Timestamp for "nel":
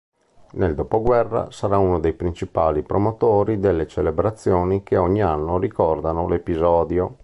0.53-0.73